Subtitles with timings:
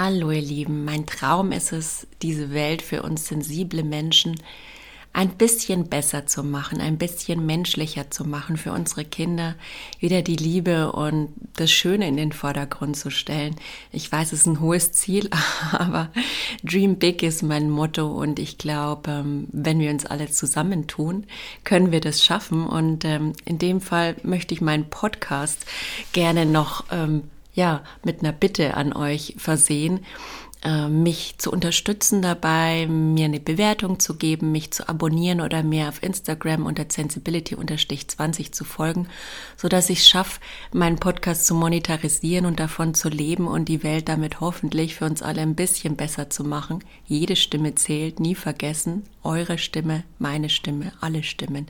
[0.00, 4.40] Hallo ihr Lieben, mein Traum ist es, diese Welt für uns sensible Menschen
[5.12, 9.56] ein bisschen besser zu machen, ein bisschen menschlicher zu machen, für unsere Kinder
[9.98, 13.56] wieder die Liebe und das Schöne in den Vordergrund zu stellen.
[13.90, 15.30] Ich weiß, es ist ein hohes Ziel,
[15.72, 16.10] aber
[16.62, 21.26] Dream Big ist mein Motto und ich glaube, ähm, wenn wir uns alle zusammentun,
[21.64, 22.68] können wir das schaffen.
[22.68, 25.66] Und ähm, in dem Fall möchte ich meinen Podcast
[26.12, 27.24] gerne noch ähm,
[27.58, 30.06] ja, mit einer Bitte an euch versehen,
[30.62, 35.88] äh, mich zu unterstützen dabei, mir eine Bewertung zu geben, mich zu abonnieren oder mir
[35.88, 39.08] auf Instagram unter sensibility-20 zu folgen,
[39.56, 40.38] so dass ich schaffe,
[40.72, 45.20] meinen Podcast zu monetarisieren und davon zu leben und die Welt damit hoffentlich für uns
[45.20, 46.84] alle ein bisschen besser zu machen.
[47.06, 49.02] Jede Stimme zählt, nie vergessen.
[49.24, 51.66] Eure Stimme, meine Stimme, alle Stimmen.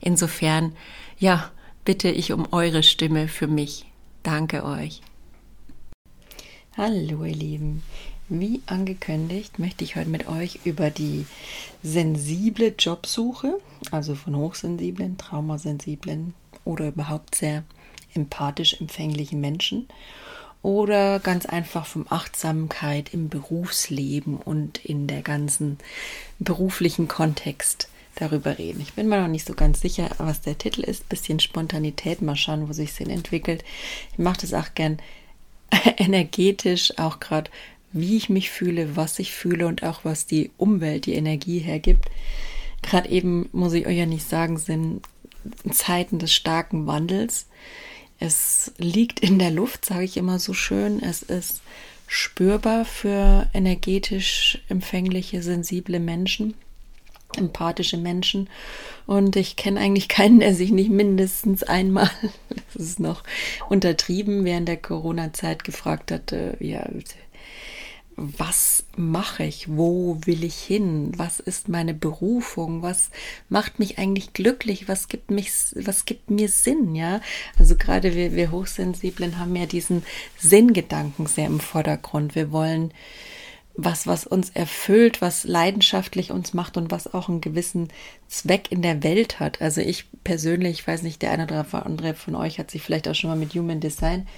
[0.00, 0.76] Insofern,
[1.18, 1.50] ja,
[1.84, 3.84] bitte ich um eure Stimme für mich.
[4.22, 5.02] Danke euch.
[6.76, 7.84] Hallo ihr Lieben,
[8.28, 11.24] wie angekündigt möchte ich heute mit euch über die
[11.84, 13.60] sensible Jobsuche,
[13.92, 17.62] also von hochsensiblen, traumasensiblen oder überhaupt sehr
[18.12, 19.86] empathisch empfänglichen Menschen
[20.62, 25.78] oder ganz einfach vom Achtsamkeit im Berufsleben und in der ganzen
[26.40, 28.80] beruflichen Kontext darüber reden.
[28.80, 31.08] Ich bin mir noch nicht so ganz sicher, was der Titel ist.
[31.08, 33.62] Bisschen Spontanität, mal schauen, wo sich es entwickelt.
[34.10, 34.98] Ich mache das auch gern
[35.96, 37.50] energetisch auch gerade,
[37.92, 42.06] wie ich mich fühle, was ich fühle und auch was die Umwelt, die Energie hergibt.
[42.82, 45.02] Gerade eben, muss ich euch ja nicht sagen, sind
[45.70, 47.46] Zeiten des starken Wandels.
[48.18, 51.02] Es liegt in der Luft, sage ich immer so schön.
[51.02, 51.62] Es ist
[52.06, 56.54] spürbar für energetisch empfängliche, sensible Menschen
[57.38, 58.48] empathische Menschen.
[59.06, 62.10] Und ich kenne eigentlich keinen, der sich nicht mindestens einmal,
[62.74, 63.22] das ist noch
[63.68, 66.88] untertrieben, während der Corona-Zeit gefragt hat, äh, ja,
[68.16, 69.68] was mache ich?
[69.68, 71.12] Wo will ich hin?
[71.16, 72.82] Was ist meine Berufung?
[72.82, 73.10] Was
[73.48, 74.88] macht mich eigentlich glücklich?
[74.88, 76.94] Was gibt mich, was gibt mir Sinn?
[76.94, 77.20] Ja,
[77.58, 80.04] also gerade wir, wir Hochsensiblen haben ja diesen
[80.38, 82.34] Sinngedanken sehr im Vordergrund.
[82.34, 82.92] Wir wollen
[83.76, 87.88] was, was uns erfüllt, was leidenschaftlich uns macht und was auch einen gewissen
[88.28, 89.60] Zweck in der Welt hat.
[89.60, 93.08] Also ich persönlich, ich weiß nicht, der eine oder andere von euch hat sich vielleicht
[93.08, 94.28] auch schon mal mit Human Design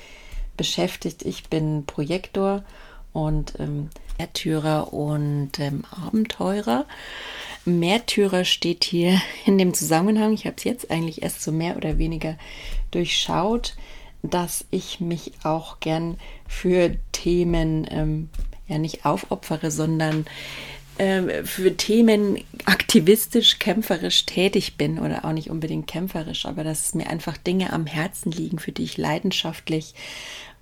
[0.56, 1.22] beschäftigt.
[1.22, 2.64] Ich bin Projektor
[3.12, 6.86] und ähm, Märtyrer und ähm, Abenteurer.
[7.66, 11.98] Märtyrer steht hier in dem Zusammenhang, ich habe es jetzt eigentlich erst so mehr oder
[11.98, 12.38] weniger
[12.90, 13.76] durchschaut,
[14.22, 16.16] dass ich mich auch gern
[16.48, 18.30] für Themen ähm,
[18.68, 20.26] ja nicht aufopfere, sondern
[20.98, 27.08] äh, für Themen aktivistisch, kämpferisch tätig bin oder auch nicht unbedingt kämpferisch, aber dass mir
[27.08, 29.94] einfach Dinge am Herzen liegen, für die ich leidenschaftlich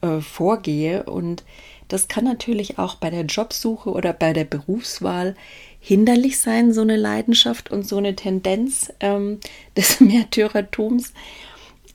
[0.01, 1.05] äh, vorgehe.
[1.05, 1.45] Und
[1.89, 5.37] das kann natürlich auch bei der Jobsuche oder bei der Berufswahl
[5.79, 9.39] hinderlich sein, so eine Leidenschaft und so eine Tendenz ähm,
[9.77, 11.13] des Märtyrertums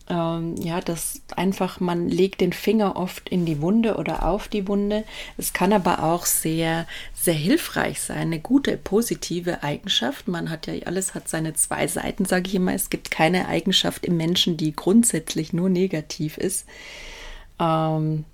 [0.10, 4.68] ähm, ja, dass einfach man legt den Finger oft in die Wunde oder auf die
[4.68, 5.04] Wunde.
[5.38, 10.28] Es kann aber auch sehr, sehr hilfreich sein, eine gute, positive Eigenschaft.
[10.28, 12.74] Man hat ja alles hat seine zwei Seiten, sage ich immer.
[12.74, 16.66] Es gibt keine Eigenschaft im Menschen, die grundsätzlich nur negativ ist.
[17.60, 18.26] Ähm,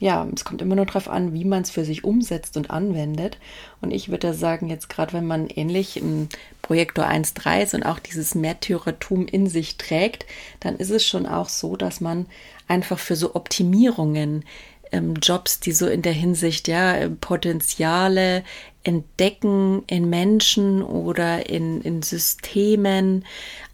[0.00, 3.36] ja, es kommt immer nur darauf an, wie man es für sich umsetzt und anwendet.
[3.82, 6.30] Und ich würde sagen, jetzt gerade wenn man ähnlich im
[6.62, 10.24] Projektor 1.3 ist und auch dieses Märtyrertum in sich trägt,
[10.58, 12.26] dann ist es schon auch so, dass man
[12.66, 14.44] einfach für so Optimierungen
[14.90, 18.42] ähm, Jobs, die so in der Hinsicht, ja, Potenziale
[18.82, 23.26] entdecken in Menschen oder in, in Systemen,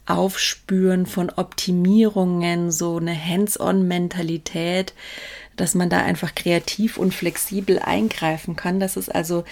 [0.05, 4.93] Aufspüren von Optimierungen, so eine Hands-on-Mentalität,
[5.57, 8.79] dass man da einfach kreativ und flexibel eingreifen kann.
[8.79, 9.43] Das ist also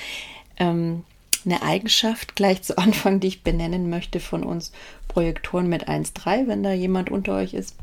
[0.57, 1.03] ähm,
[1.45, 4.71] eine Eigenschaft gleich zu Anfang, die ich benennen möchte von uns
[5.07, 7.75] Projektoren mit 1.3, wenn da jemand unter euch ist,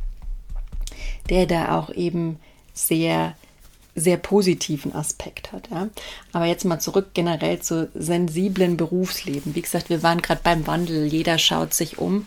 [1.28, 2.38] der da auch eben
[2.74, 3.34] sehr
[3.94, 5.68] sehr positiven Aspekt hat.
[5.70, 5.88] Ja.
[6.32, 9.54] Aber jetzt mal zurück generell zu sensiblen Berufsleben.
[9.54, 12.26] Wie gesagt, wir waren gerade beim Wandel, jeder schaut sich um.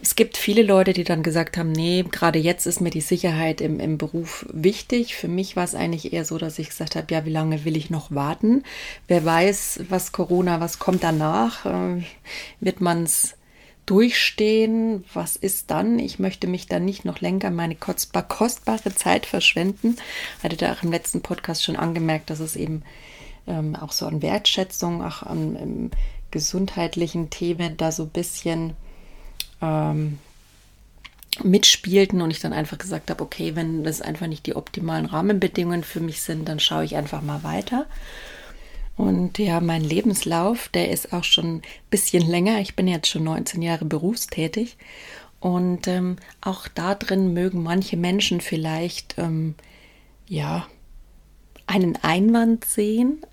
[0.00, 3.60] Es gibt viele Leute, die dann gesagt haben, nee, gerade jetzt ist mir die Sicherheit
[3.60, 5.16] im, im Beruf wichtig.
[5.16, 7.76] Für mich war es eigentlich eher so, dass ich gesagt habe, ja, wie lange will
[7.76, 8.62] ich noch warten?
[9.08, 11.66] Wer weiß, was Corona, was kommt danach?
[11.66, 12.02] Äh,
[12.60, 13.34] wird man es
[13.86, 15.04] durchstehen?
[15.14, 15.98] Was ist dann?
[15.98, 19.96] Ich möchte mich dann nicht noch länger meine kostbar, kostbare Zeit verschwenden.
[20.42, 22.82] Hatte da auch im letzten Podcast schon angemerkt, dass es eben
[23.48, 25.90] ähm, auch so an Wertschätzung, auch an
[26.30, 28.74] gesundheitlichen Themen da so ein bisschen
[29.60, 30.18] ähm,
[31.42, 35.84] mitspielten und ich dann einfach gesagt habe, okay, wenn das einfach nicht die optimalen Rahmenbedingungen
[35.84, 37.86] für mich sind, dann schaue ich einfach mal weiter.
[38.96, 42.60] Und ja, mein Lebenslauf, der ist auch schon ein bisschen länger.
[42.60, 44.76] Ich bin jetzt schon 19 Jahre berufstätig.
[45.38, 49.54] Und ähm, auch da drin mögen manche Menschen vielleicht, ähm,
[50.26, 50.66] ja,
[51.68, 53.24] einen Einwand sehen,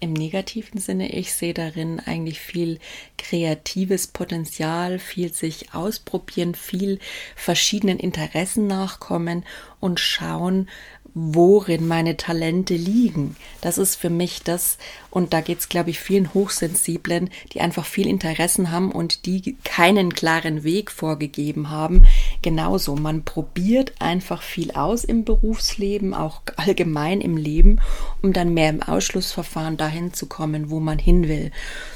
[0.00, 1.10] im negativen Sinne.
[1.12, 2.78] Ich sehe darin eigentlich viel
[3.16, 6.98] kreatives Potenzial, viel sich ausprobieren, viel
[7.36, 9.44] verschiedenen Interessen nachkommen
[9.80, 10.68] und schauen,
[11.14, 13.36] worin meine Talente liegen.
[13.60, 14.78] Das ist für mich das,
[15.10, 19.56] und da geht es, glaube ich, vielen Hochsensiblen, die einfach viel Interessen haben und die
[19.64, 22.04] keinen klaren Weg vorgegeben haben.
[22.42, 27.80] Genauso, man probiert einfach viel aus im Berufsleben, auch allgemein im Leben,
[28.22, 31.50] um dann mehr im Ausschlussverfahren dahin zu kommen, wo man hin will.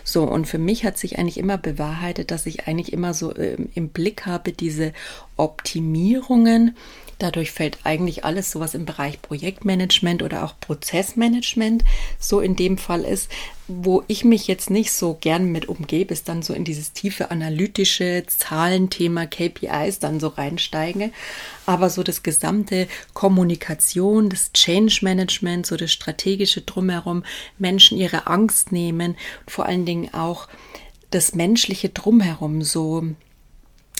[0.04, 3.56] So, und für mich hat sich eigentlich immer bewahrheitet, dass ich eigentlich immer so äh,
[3.74, 4.92] im Blick habe, diese
[5.36, 6.76] Optimierungen,
[7.18, 11.84] Dadurch fällt eigentlich alles sowas im Bereich Projektmanagement oder auch Prozessmanagement
[12.18, 13.30] so in dem Fall ist.
[13.68, 17.30] Wo ich mich jetzt nicht so gern mit umgebe, ist dann so in dieses tiefe
[17.30, 21.10] analytische Zahlenthema KPIs dann so reinsteige.
[21.64, 27.24] Aber so das gesamte Kommunikation, das Change Management, so das strategische Drumherum,
[27.58, 29.16] Menschen ihre Angst nehmen,
[29.46, 30.48] vor allen Dingen auch
[31.10, 33.04] das menschliche Drumherum so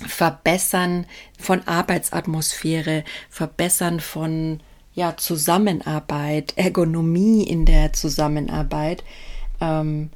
[0.06, 1.06] Verbessern
[1.38, 4.60] von Arbeitsatmosphäre, Verbessern von
[4.94, 9.04] ja, Zusammenarbeit, Ergonomie in der Zusammenarbeit.
[9.60, 10.10] Ähm,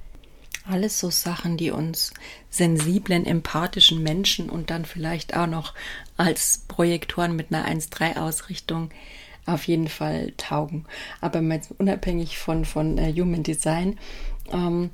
[0.69, 2.12] alles so Sachen, die uns
[2.50, 5.75] sensiblen, empathischen Menschen und dann vielleicht auch noch
[6.17, 8.91] als Projektoren mit einer 1-3-Ausrichtung
[9.47, 10.87] auf jeden Fall taugen.
[11.21, 13.99] Aber jetzt unabhängig von, von uh, Human Design,
[14.53, 14.91] ähm,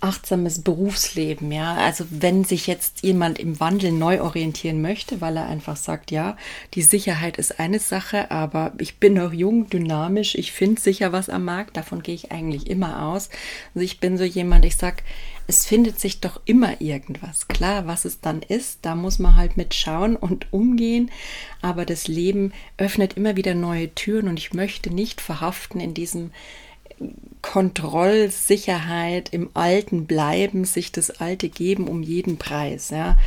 [0.00, 1.74] achtsames Berufsleben, ja.
[1.74, 6.36] Also wenn sich jetzt jemand im Wandel neu orientieren möchte, weil er einfach sagt, ja,
[6.74, 11.28] die Sicherheit ist eine Sache, aber ich bin noch jung, dynamisch, ich finde sicher was
[11.28, 13.28] am Markt, davon gehe ich eigentlich immer aus.
[13.74, 15.02] Also ich bin so jemand, ich sag,
[15.46, 17.48] es findet sich doch immer irgendwas.
[17.48, 21.10] Klar, was es dann ist, da muss man halt mit schauen und umgehen,
[21.60, 26.30] aber das Leben öffnet immer wieder neue Türen und ich möchte nicht verhaften in diesem
[27.42, 32.90] Kontrollsicherheit im Alten bleiben, sich das Alte geben um jeden Preis.
[32.90, 33.18] Ja,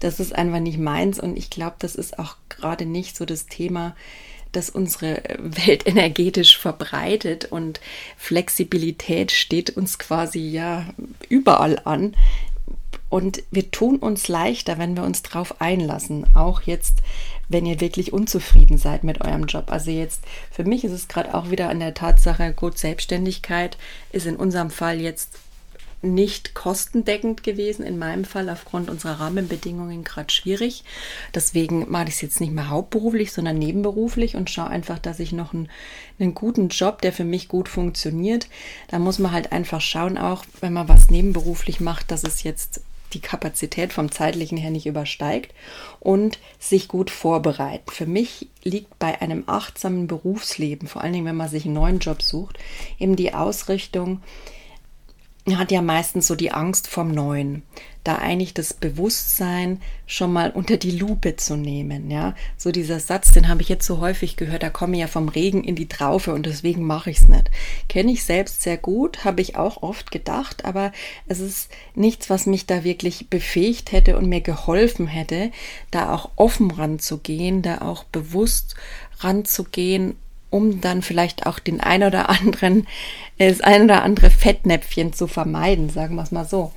[0.00, 3.46] das ist einfach nicht meins und ich glaube, das ist auch gerade nicht so das
[3.46, 3.94] Thema,
[4.50, 7.80] das unsere Welt energetisch verbreitet und
[8.16, 10.86] Flexibilität steht uns quasi ja
[11.28, 12.14] überall an.
[13.08, 16.26] Und wir tun uns leichter, wenn wir uns drauf einlassen.
[16.34, 16.94] Auch jetzt,
[17.52, 19.70] wenn ihr wirklich unzufrieden seid mit eurem Job.
[19.70, 23.76] Also jetzt, für mich ist es gerade auch wieder an der Tatsache, gut, Selbstständigkeit
[24.12, 25.38] ist in unserem Fall jetzt
[26.02, 30.82] nicht kostendeckend gewesen, in meinem Fall aufgrund unserer Rahmenbedingungen gerade schwierig.
[31.34, 35.32] Deswegen mache ich es jetzt nicht mehr hauptberuflich, sondern nebenberuflich und schaue einfach, dass ich
[35.32, 35.68] noch einen,
[36.18, 38.48] einen guten Job, der für mich gut funktioniert.
[38.88, 42.80] Da muss man halt einfach schauen, auch wenn man was nebenberuflich macht, dass es jetzt
[43.14, 45.54] die Kapazität vom zeitlichen her nicht übersteigt
[46.00, 47.90] und sich gut vorbereiten.
[47.90, 51.98] Für mich liegt bei einem achtsamen Berufsleben, vor allen Dingen wenn man sich einen neuen
[51.98, 52.58] Job sucht,
[52.98, 54.20] eben die Ausrichtung,
[55.50, 57.62] hat ja meistens so die Angst vom Neuen
[58.04, 62.10] da eigentlich das Bewusstsein schon mal unter die Lupe zu nehmen.
[62.10, 65.06] Ja, so dieser Satz, den habe ich jetzt so häufig gehört, da komme ich ja
[65.06, 67.50] vom Regen in die Traufe und deswegen mache ich es nicht.
[67.88, 70.92] Kenne ich selbst sehr gut, habe ich auch oft gedacht, aber
[71.26, 75.52] es ist nichts, was mich da wirklich befähigt hätte und mir geholfen hätte,
[75.90, 78.74] da auch offen ranzugehen, da auch bewusst
[79.20, 80.16] ranzugehen
[80.52, 82.86] um dann vielleicht auch den ein oder anderen,
[83.38, 86.72] das ein oder andere Fettnäpfchen zu vermeiden, sagen wir es mal so.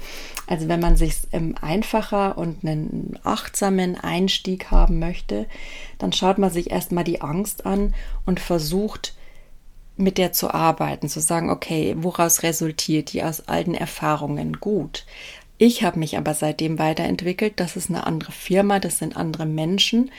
[0.48, 5.46] Also wenn man sich ähm, einfacher und einen achtsamen Einstieg haben möchte,
[5.98, 7.94] dann schaut man sich erstmal die Angst an
[8.25, 9.13] und versucht
[9.98, 14.60] mit der zu arbeiten, zu sagen, okay, woraus resultiert die aus alten Erfahrungen?
[14.60, 15.05] Gut.
[15.58, 17.53] Ich habe mich aber seitdem weiterentwickelt.
[17.58, 20.12] Das ist eine andere Firma, das sind andere Menschen.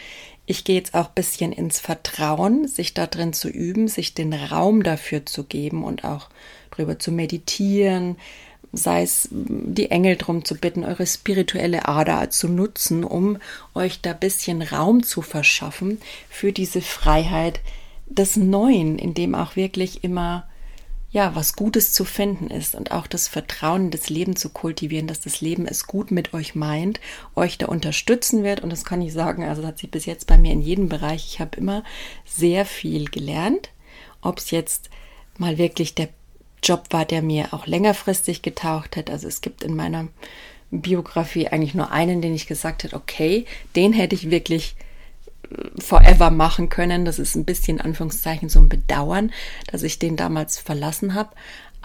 [0.47, 4.33] Ich gehe jetzt auch ein bisschen ins Vertrauen, sich da drin zu üben, sich den
[4.33, 6.29] Raum dafür zu geben und auch
[6.71, 8.17] drüber zu meditieren,
[8.73, 13.39] sei es die Engel drum zu bitten, eure spirituelle Ader zu nutzen, um
[13.75, 17.61] euch da bisschen Raum zu verschaffen für diese Freiheit
[18.07, 20.47] des Neuen, in dem auch wirklich immer
[21.11, 25.07] ja, was Gutes zu finden ist und auch das Vertrauen in das Leben zu kultivieren,
[25.07, 27.01] dass das Leben es gut mit euch meint,
[27.35, 28.61] euch da unterstützen wird.
[28.61, 30.89] Und das kann ich sagen, also das hat sich bis jetzt bei mir in jedem
[30.89, 31.85] Bereich, ich habe immer
[32.25, 33.71] sehr viel gelernt,
[34.21, 34.91] ob es jetzt
[35.39, 36.09] mal wirklich der
[36.63, 39.09] Job war, der mir auch längerfristig getaucht hat.
[39.09, 40.09] Also es gibt in meiner
[40.71, 43.47] Biografie eigentlich nur einen, den ich gesagt habe, okay,
[43.77, 44.75] den hätte ich wirklich
[45.79, 47.05] forever machen können.
[47.05, 49.33] Das ist ein bisschen Anführungszeichen so ein Bedauern,
[49.71, 51.31] dass ich den damals verlassen habe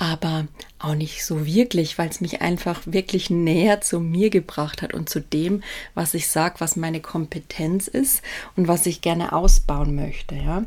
[0.01, 0.47] aber
[0.79, 5.09] auch nicht so wirklich, weil es mich einfach wirklich näher zu mir gebracht hat und
[5.09, 5.61] zu dem,
[5.93, 8.23] was ich sage, was meine Kompetenz ist
[8.55, 10.63] und was ich gerne ausbauen möchte, ja.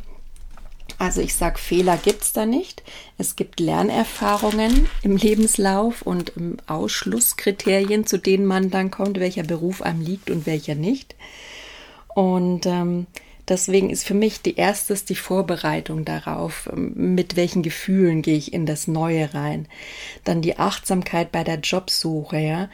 [0.98, 2.84] Also ich sage, Fehler gibt es da nicht.
[3.18, 9.82] Es gibt Lernerfahrungen im Lebenslauf und im Ausschlusskriterien, zu denen man dann kommt, welcher Beruf
[9.82, 11.16] einem liegt und welcher nicht.
[12.14, 13.06] Und ähm,
[13.46, 18.52] Deswegen ist für mich die erstes die Vorbereitung darauf, ähm, mit welchen Gefühlen gehe ich
[18.52, 19.68] in das Neue rein.
[20.24, 22.70] Dann die Achtsamkeit bei der Jobsuche, ja.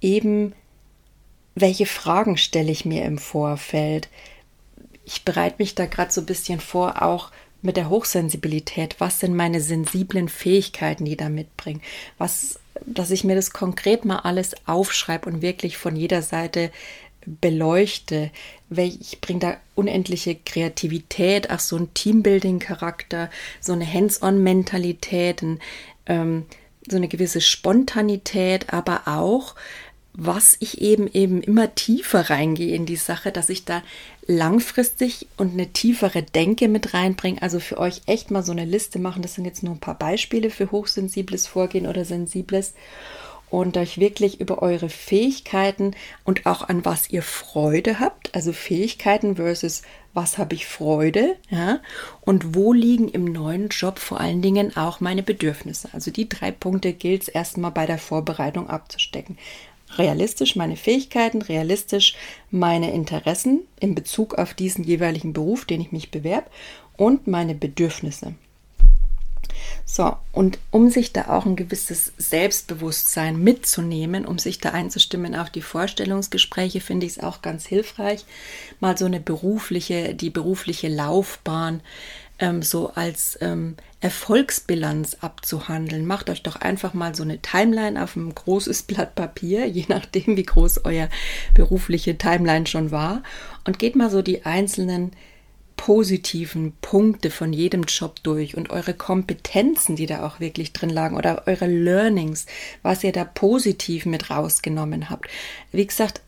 [0.00, 0.54] Eben,
[1.54, 4.08] welche Fragen stelle ich mir im Vorfeld?
[5.04, 8.96] Ich bereite mich da gerade so ein bisschen vor, auch mit der Hochsensibilität.
[8.98, 11.82] Was sind meine sensiblen Fähigkeiten, die da mitbringen?
[12.16, 16.72] Was, dass ich mir das konkret mal alles aufschreibe und wirklich von jeder Seite
[17.26, 18.30] beleuchte.
[18.70, 25.44] Ich bringe da unendliche Kreativität, auch so ein Teambuilding-Charakter, so eine Hands-on-Mentalität,
[26.06, 26.46] ähm,
[26.88, 29.54] so eine gewisse Spontanität, aber auch,
[30.14, 33.82] was ich eben eben immer tiefer reingehe in die Sache, dass ich da
[34.26, 37.40] langfristig und eine tiefere Denke mit reinbringe.
[37.40, 39.22] Also für euch echt mal so eine Liste machen.
[39.22, 42.74] Das sind jetzt nur ein paar Beispiele für hochsensibles Vorgehen oder sensibles
[43.52, 45.94] und euch wirklich über eure Fähigkeiten
[46.24, 49.82] und auch an was ihr Freude habt, also Fähigkeiten versus
[50.14, 51.80] was habe ich Freude, ja,
[52.22, 55.90] und wo liegen im neuen Job vor allen Dingen auch meine Bedürfnisse.
[55.92, 59.36] Also die drei Punkte gilt es erstmal bei der Vorbereitung abzustecken.
[59.98, 62.16] Realistisch meine Fähigkeiten, realistisch
[62.50, 66.48] meine Interessen in Bezug auf diesen jeweiligen Beruf, den ich mich bewerbe
[66.96, 68.34] und meine Bedürfnisse.
[69.84, 75.50] So, und um sich da auch ein gewisses Selbstbewusstsein mitzunehmen, um sich da einzustimmen auf
[75.50, 78.24] die Vorstellungsgespräche, finde ich es auch ganz hilfreich,
[78.80, 81.80] mal so eine berufliche, die berufliche Laufbahn
[82.38, 86.06] ähm, so als ähm, Erfolgsbilanz abzuhandeln.
[86.06, 90.36] Macht euch doch einfach mal so eine Timeline auf ein großes Blatt Papier, je nachdem,
[90.36, 91.08] wie groß euer
[91.54, 93.22] berufliche Timeline schon war,
[93.64, 95.12] und geht mal so die einzelnen
[95.82, 101.16] positiven Punkte von jedem Job durch und eure Kompetenzen, die da auch wirklich drin lagen
[101.16, 102.46] oder eure Learnings,
[102.82, 105.28] was ihr da positiv mit rausgenommen habt.
[105.72, 106.20] Wie gesagt,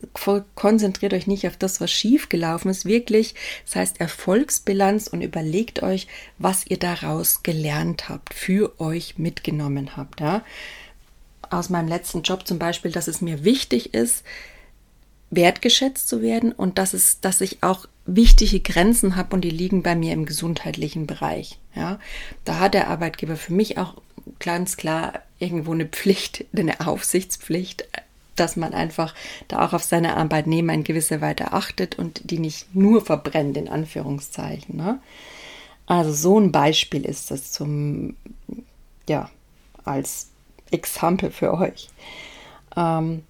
[0.56, 5.84] konzentriert euch nicht auf das, was schief gelaufen ist, wirklich, das heißt Erfolgsbilanz und überlegt
[5.84, 10.20] euch, was ihr daraus gelernt habt, für euch mitgenommen habt.
[10.20, 10.42] Ja?
[11.49, 14.25] Aus meinem letzten Job zum Beispiel, dass es mir wichtig ist,
[15.31, 19.83] wertgeschätzt zu werden und dass es, dass ich auch wichtige Grenzen habe und die liegen
[19.83, 21.59] bei mir im gesundheitlichen Bereich.
[21.75, 21.99] Ja,
[22.45, 23.95] da hat der Arbeitgeber für mich auch
[24.38, 27.88] ganz klar irgendwo eine Pflicht, eine Aufsichtspflicht,
[28.37, 29.14] dass man einfach
[29.49, 33.69] da auch auf seine Arbeitnehmer in gewisser Weise achtet und die nicht nur verbrennt, in
[33.69, 34.76] Anführungszeichen.
[34.76, 34.99] Ne?
[35.87, 38.16] Also so ein Beispiel ist das zum,
[39.09, 39.31] ja,
[39.85, 40.31] als
[40.71, 41.88] Exempel für euch.
[42.76, 43.23] Ähm,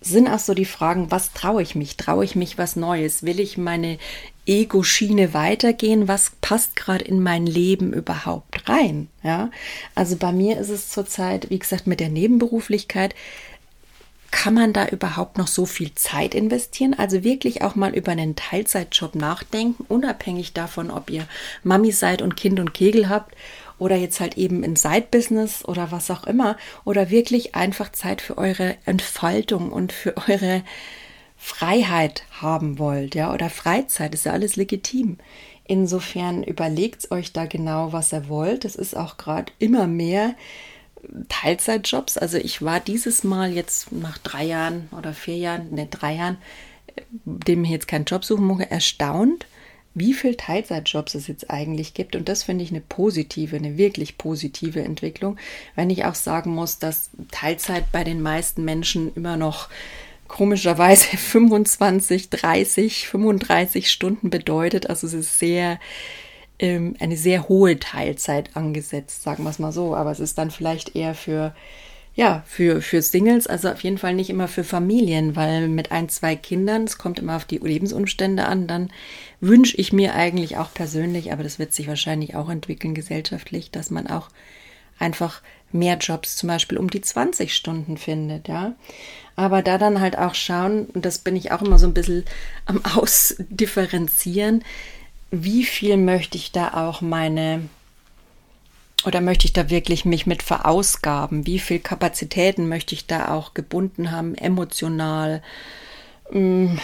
[0.00, 1.96] sind auch so die Fragen, was traue ich mich?
[1.96, 3.22] Traue ich mich was Neues?
[3.22, 3.98] Will ich meine
[4.46, 6.08] Ego-Schiene weitergehen?
[6.08, 9.08] Was passt gerade in mein Leben überhaupt rein?
[9.22, 9.50] Ja,
[9.94, 13.14] also bei mir ist es zurzeit, wie gesagt, mit der Nebenberuflichkeit,
[14.30, 16.94] kann man da überhaupt noch so viel Zeit investieren?
[16.94, 21.26] Also wirklich auch mal über einen Teilzeitjob nachdenken, unabhängig davon, ob ihr
[21.64, 23.34] Mami seid und Kind und Kegel habt
[23.80, 28.38] oder jetzt halt eben in Side-Business oder was auch immer oder wirklich einfach Zeit für
[28.38, 30.62] eure Entfaltung und für eure
[31.36, 35.16] Freiheit haben wollt, ja, oder Freizeit, ist ja alles legitim.
[35.64, 38.64] Insofern überlegt euch da genau, was ihr wollt.
[38.64, 40.34] Es ist auch gerade immer mehr
[41.28, 42.18] Teilzeitjobs.
[42.18, 46.36] Also ich war dieses Mal jetzt nach drei Jahren oder vier Jahren, ne, drei Jahren,
[47.24, 49.46] dem ich jetzt keinen Job suchen muss, erstaunt,
[49.94, 52.14] wie viele Teilzeitjobs es jetzt eigentlich gibt.
[52.14, 55.36] Und das finde ich eine positive, eine wirklich positive Entwicklung.
[55.74, 59.68] Wenn ich auch sagen muss, dass Teilzeit bei den meisten Menschen immer noch
[60.28, 64.88] komischerweise 25, 30, 35 Stunden bedeutet.
[64.88, 65.80] Also es ist sehr,
[66.60, 69.96] ähm, eine sehr hohe Teilzeit angesetzt, sagen wir es mal so.
[69.96, 71.54] Aber es ist dann vielleicht eher für
[72.14, 76.08] ja, für, für Singles, also auf jeden Fall nicht immer für Familien, weil mit ein,
[76.08, 78.90] zwei Kindern, es kommt immer auf die Lebensumstände an, dann
[79.40, 83.90] wünsche ich mir eigentlich auch persönlich, aber das wird sich wahrscheinlich auch entwickeln gesellschaftlich, dass
[83.90, 84.28] man auch
[84.98, 85.40] einfach
[85.72, 88.74] mehr Jobs zum Beispiel um die 20 Stunden findet, ja.
[89.36, 92.24] Aber da dann halt auch schauen, und das bin ich auch immer so ein bisschen
[92.66, 94.64] am Ausdifferenzieren,
[95.30, 97.62] wie viel möchte ich da auch meine
[99.06, 101.46] oder möchte ich da wirklich mich mit verausgaben?
[101.46, 105.42] Wie viel Kapazitäten möchte ich da auch gebunden haben, emotional?
[106.30, 106.76] Mm,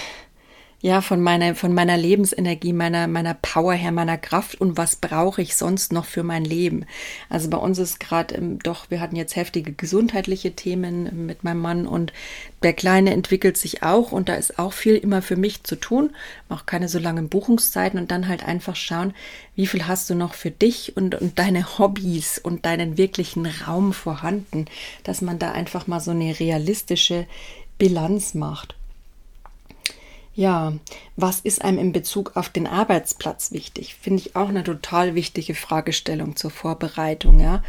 [0.86, 5.42] ja, von meiner, von meiner Lebensenergie, meiner, meiner Power her, meiner Kraft und was brauche
[5.42, 6.86] ich sonst noch für mein Leben.
[7.28, 11.60] Also bei uns ist gerade ähm, doch, wir hatten jetzt heftige gesundheitliche Themen mit meinem
[11.60, 12.12] Mann und
[12.62, 16.10] der Kleine entwickelt sich auch und da ist auch viel immer für mich zu tun,
[16.48, 19.12] auch keine so langen Buchungszeiten und dann halt einfach schauen,
[19.56, 23.92] wie viel hast du noch für dich und, und deine Hobbys und deinen wirklichen Raum
[23.92, 24.66] vorhanden,
[25.02, 27.26] dass man da einfach mal so eine realistische
[27.76, 28.76] Bilanz macht.
[30.36, 30.74] Ja,
[31.16, 33.94] was ist einem in Bezug auf den Arbeitsplatz wichtig?
[33.94, 37.62] Finde ich auch eine total wichtige Fragestellung zur Vorbereitung, ja.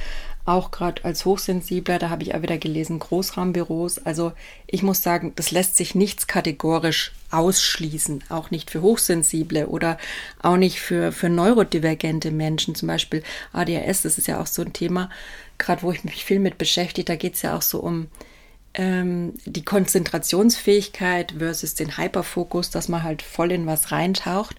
[0.44, 4.00] Auch gerade als Hochsensibler, da habe ich auch wieder gelesen, Großraumbüros.
[4.00, 4.34] Also
[4.66, 9.98] ich muss sagen, das lässt sich nichts kategorisch ausschließen, auch nicht für Hochsensible oder
[10.42, 14.74] auch nicht für, für neurodivergente Menschen, zum Beispiel ADHS, das ist ja auch so ein
[14.74, 15.10] Thema,
[15.58, 18.08] gerade wo ich mich viel mit beschäftige, da geht es ja auch so um
[18.74, 24.56] ähm, die Konzentrationsfähigkeit versus den Hyperfokus, dass man halt voll in was reintaucht.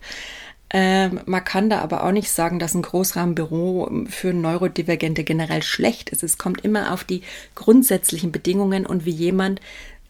[0.71, 6.11] Ähm, man kann da aber auch nicht sagen, dass ein Großrahmenbüro für Neurodivergente generell schlecht
[6.11, 6.23] ist.
[6.23, 7.23] Es kommt immer auf die
[7.55, 9.61] grundsätzlichen Bedingungen und wie jemand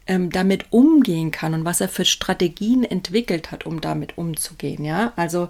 [0.05, 4.83] ähm, damit umgehen kann und was er für Strategien entwickelt hat, um damit umzugehen.
[4.83, 5.47] Ja, also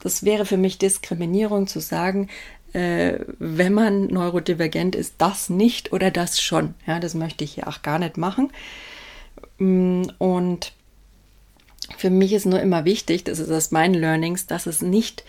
[0.00, 2.28] das wäre für mich Diskriminierung zu sagen,
[2.72, 6.74] äh, wenn man neurodivergent ist, das nicht oder das schon.
[6.86, 8.50] Ja, das möchte ich ja auch gar nicht machen.
[9.58, 10.72] Mm, und
[11.96, 15.24] für mich ist nur immer wichtig, das ist aus meinen Learnings, dass es nicht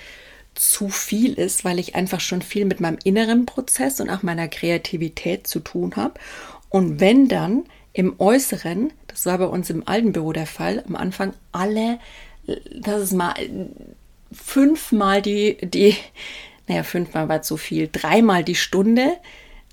[0.55, 4.47] zu viel ist, weil ich einfach schon viel mit meinem inneren Prozess und auch meiner
[4.47, 6.19] Kreativität zu tun habe.
[6.69, 10.95] Und wenn dann im Äußeren, das war bei uns im alten Büro der Fall, am
[10.95, 12.00] Anfang alle,
[12.75, 13.33] das ist mal
[14.31, 15.95] fünfmal die, die,
[16.67, 19.17] naja, fünfmal war zu viel, dreimal die Stunde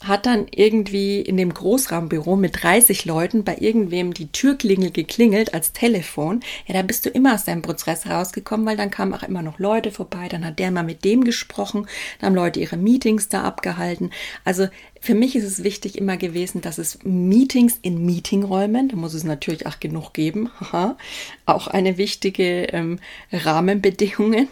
[0.03, 5.73] hat dann irgendwie in dem Großraumbüro mit 30 Leuten bei irgendwem die Türklingel geklingelt als
[5.73, 6.41] Telefon.
[6.67, 9.59] Ja, da bist du immer aus deinem Prozess rausgekommen, weil dann kamen auch immer noch
[9.59, 11.87] Leute vorbei, dann hat der mal mit dem gesprochen,
[12.19, 14.11] dann haben Leute ihre Meetings da abgehalten.
[14.45, 14.69] Also
[15.01, 19.25] für mich ist es wichtig immer gewesen, dass es Meetings in Meetingräumen, da muss es
[19.25, 20.51] natürlich auch genug geben,
[21.47, 22.99] auch eine wichtige ähm,
[23.33, 24.49] Rahmenbedingungen.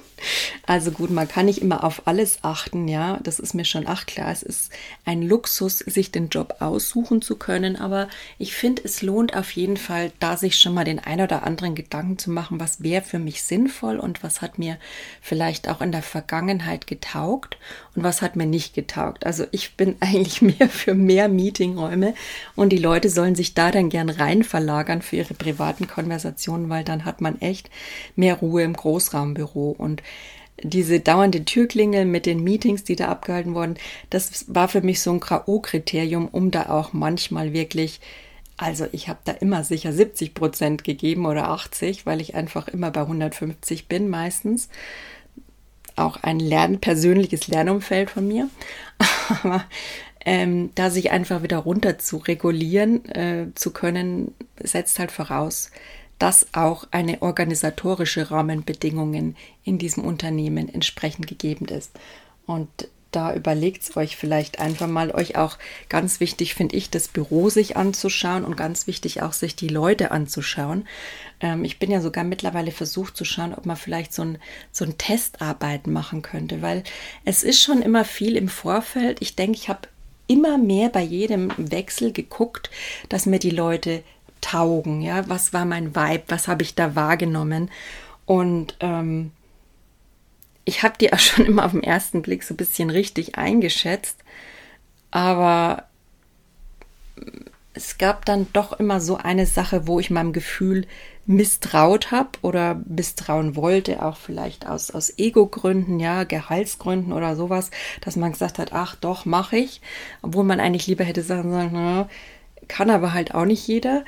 [0.66, 4.06] Also gut, man kann nicht immer auf alles achten, ja, das ist mir schon auch
[4.06, 4.32] klar.
[4.32, 4.72] Es ist
[5.04, 9.76] ein Luxus, sich den Job aussuchen zu können, aber ich finde, es lohnt auf jeden
[9.76, 13.18] Fall, da sich schon mal den ein oder anderen Gedanken zu machen, was wäre für
[13.18, 14.78] mich sinnvoll und was hat mir
[15.20, 17.58] vielleicht auch in der Vergangenheit getaugt
[17.98, 19.26] und was hat mir nicht getaugt.
[19.26, 22.14] Also ich bin eigentlich mehr für mehr Meetingräume
[22.54, 26.84] und die Leute sollen sich da dann gern rein verlagern für ihre privaten Konversationen, weil
[26.84, 27.70] dann hat man echt
[28.14, 30.02] mehr Ruhe im Großraumbüro und
[30.62, 33.76] diese dauernde Türklingel mit den Meetings, die da abgehalten wurden,
[34.10, 38.00] das war für mich so ein K.O.-Kriterium, um da auch manchmal wirklich
[38.60, 42.90] also ich habe da immer sicher 70 Prozent gegeben oder 80, weil ich einfach immer
[42.90, 44.68] bei 150 bin meistens
[45.98, 48.48] auch ein Lern persönliches Lernumfeld von mir.
[49.42, 49.64] Aber
[50.24, 55.70] ähm, da sich einfach wieder runter zu regulieren äh, zu können, setzt halt voraus,
[56.18, 61.92] dass auch eine organisatorische Rahmenbedingungen in diesem Unternehmen entsprechend gegeben ist.
[62.46, 65.56] Und da überlegt es euch vielleicht einfach mal, euch auch
[65.88, 70.10] ganz wichtig finde ich, das Büro sich anzuschauen und ganz wichtig auch sich die Leute
[70.10, 70.86] anzuschauen.
[71.40, 74.38] Ähm, ich bin ja sogar mittlerweile versucht zu schauen, ob man vielleicht so ein,
[74.72, 76.84] so ein Testarbeit machen könnte, weil
[77.24, 79.18] es ist schon immer viel im Vorfeld.
[79.20, 79.88] Ich denke, ich habe
[80.26, 82.70] immer mehr bei jedem Wechsel geguckt,
[83.08, 84.02] dass mir die Leute
[84.40, 85.00] taugen.
[85.00, 86.24] Ja, was war mein Vibe?
[86.28, 87.70] Was habe ich da wahrgenommen?
[88.26, 89.32] Und ähm,
[90.68, 94.18] ich habe die auch schon immer auf den ersten Blick so ein bisschen richtig eingeschätzt,
[95.10, 95.84] aber
[97.74, 100.86] es gab dann doch immer so eine Sache, wo ich meinem Gefühl
[101.26, 108.16] misstraut habe oder misstrauen wollte, auch vielleicht aus, aus Ego-Gründen, ja, Gehaltsgründen oder sowas, dass
[108.16, 109.80] man gesagt hat, ach doch, mache ich,
[110.22, 112.08] obwohl man eigentlich lieber hätte sagen sollen, na,
[112.66, 114.04] kann aber halt auch nicht jeder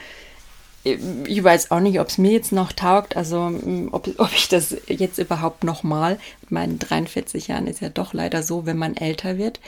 [0.83, 4.49] ich weiß auch nicht, ob es mir jetzt noch taugt, also mm, ob, ob ich
[4.49, 8.79] das jetzt überhaupt noch mal, mit meinen 43 Jahren ist ja doch leider so, wenn
[8.79, 9.61] man älter wird.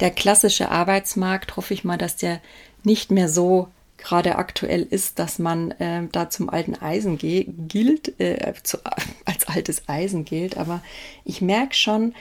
[0.00, 2.40] Der klassische Arbeitsmarkt, hoffe ich mal, dass der
[2.84, 3.68] nicht mehr so
[3.98, 8.78] gerade aktuell ist, dass man äh, da zum alten Eisen gilt, äh, zu,
[9.24, 10.56] als altes Eisen gilt.
[10.56, 10.82] Aber
[11.24, 12.14] ich merke schon,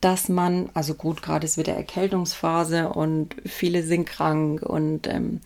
[0.00, 5.40] dass man, also gut, gerade ist wieder Erkältungsphase und viele sind krank und ähm,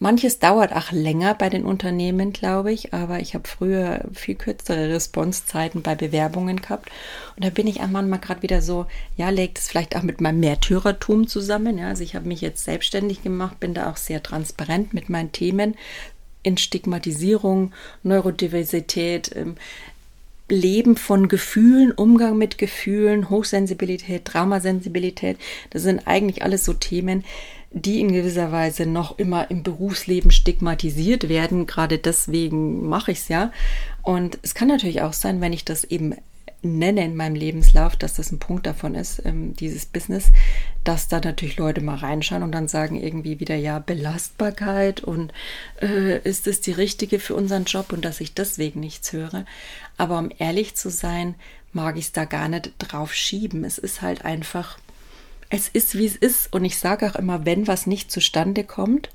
[0.00, 4.90] Manches dauert auch länger bei den Unternehmen, glaube ich, aber ich habe früher viel kürzere
[4.90, 6.88] Responsezeiten bei Bewerbungen gehabt.
[7.34, 10.20] Und da bin ich am manchmal gerade wieder so, ja, legt es vielleicht auch mit
[10.20, 11.78] meinem Märtyrertum zusammen.
[11.78, 15.32] Ja, also ich habe mich jetzt selbstständig gemacht, bin da auch sehr transparent mit meinen
[15.32, 15.74] Themen.
[16.44, 17.72] in Stigmatisierung,
[18.04, 19.56] Neurodiversität, ähm,
[20.48, 25.36] Leben von Gefühlen, Umgang mit Gefühlen, Hochsensibilität, Traumasensibilität.
[25.70, 27.24] Das sind eigentlich alles so Themen,
[27.70, 31.66] die in gewisser Weise noch immer im Berufsleben stigmatisiert werden.
[31.66, 33.52] Gerade deswegen mache ich es ja.
[34.02, 36.14] Und es kann natürlich auch sein, wenn ich das eben
[36.62, 40.32] nenne in meinem Lebenslauf, dass das ein Punkt davon ist, ähm, dieses Business,
[40.82, 45.32] dass da natürlich Leute mal reinschauen und dann sagen irgendwie wieder, ja, Belastbarkeit und
[45.80, 49.44] äh, ist es die richtige für unseren Job und dass ich deswegen nichts höre.
[49.96, 51.36] Aber um ehrlich zu sein,
[51.72, 53.64] mag ich es da gar nicht drauf schieben.
[53.64, 54.78] Es ist halt einfach,
[55.50, 56.52] es ist wie es ist.
[56.52, 59.10] Und ich sage auch immer, wenn was nicht zustande kommt,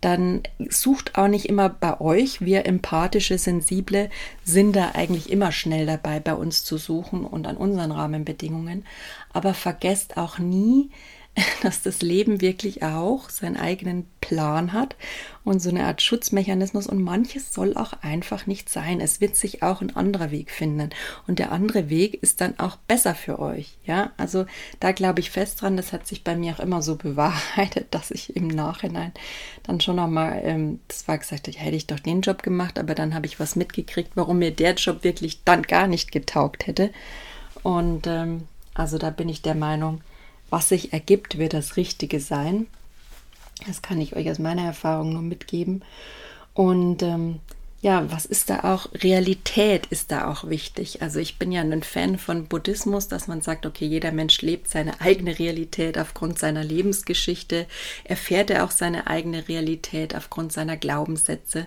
[0.00, 2.42] dann sucht auch nicht immer bei euch.
[2.42, 4.10] Wir empathische, sensible
[4.44, 8.84] sind da eigentlich immer schnell dabei, bei uns zu suchen und an unseren Rahmenbedingungen.
[9.32, 10.90] Aber vergesst auch nie,
[11.62, 14.96] dass das Leben wirklich auch seinen eigenen Plan hat
[15.42, 19.00] und so eine Art Schutzmechanismus und manches soll auch einfach nicht sein.
[19.00, 20.90] Es wird sich auch ein anderer Weg finden
[21.26, 23.76] und der andere Weg ist dann auch besser für euch.
[23.84, 24.46] Ja, also
[24.80, 25.76] da glaube ich fest dran.
[25.76, 29.12] Das hat sich bei mir auch immer so bewahrheitet, dass ich im Nachhinein
[29.64, 32.94] dann schon nochmal, ähm, das war gesagt, ja, hätte ich doch den Job gemacht, aber
[32.94, 36.90] dann habe ich was mitgekriegt, warum mir der Job wirklich dann gar nicht getaugt hätte.
[37.62, 40.00] Und ähm, also da bin ich der Meinung,
[40.50, 42.66] was sich ergibt, wird das Richtige sein.
[43.66, 45.82] Das kann ich euch aus meiner Erfahrung nur mitgeben.
[46.54, 47.40] Und ähm,
[47.84, 48.88] ja, was ist da auch?
[48.94, 51.02] Realität ist da auch wichtig.
[51.02, 54.68] Also ich bin ja ein Fan von Buddhismus, dass man sagt, okay, jeder Mensch lebt
[54.68, 57.66] seine eigene Realität aufgrund seiner Lebensgeschichte,
[58.04, 61.66] erfährt er auch seine eigene Realität aufgrund seiner Glaubenssätze.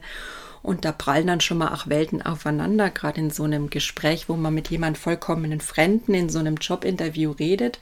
[0.64, 4.36] Und da prallen dann schon mal auch Welten aufeinander, gerade in so einem Gespräch, wo
[4.36, 7.80] man mit jemandem vollkommenen Fremden in so einem Jobinterview redet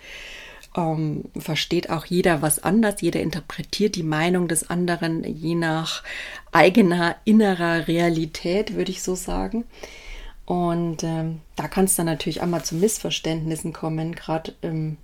[0.76, 3.02] ähm, versteht auch jeder was anders.
[3.02, 6.04] Jeder interpretiert die Meinung des anderen je nach
[6.52, 9.66] eigener innerer Realität, würde ich so sagen.
[10.46, 14.98] Und ähm, da kann es dann natürlich auch mal zu Missverständnissen kommen, gerade ähm,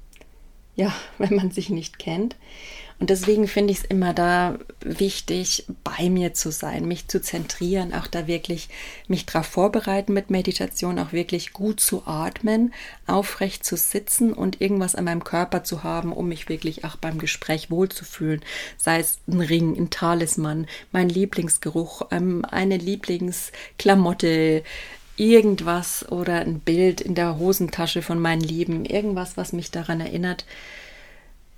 [0.76, 2.36] ja, wenn man sich nicht kennt.
[3.02, 7.96] Und deswegen finde ich es immer da wichtig, bei mir zu sein, mich zu zentrieren,
[7.96, 8.70] auch da wirklich
[9.08, 12.76] mich darauf vorbereiten mit Meditation, auch wirklich gut zu atmen,
[13.08, 17.18] aufrecht zu sitzen und irgendwas an meinem Körper zu haben, um mich wirklich auch beim
[17.18, 18.42] Gespräch wohlzufühlen.
[18.78, 24.62] Sei es ein Ring, ein Talisman, mein Lieblingsgeruch, ähm, eine Lieblingsklamotte,
[25.18, 30.46] irgendwas oder ein Bild in der Hosentasche von meinen Lieben, irgendwas, was mich daran erinnert,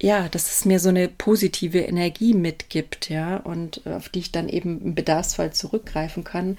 [0.03, 4.49] ja, dass es mir so eine positive Energie mitgibt, ja, und auf die ich dann
[4.49, 6.57] eben im Bedarfsfall zurückgreifen kann,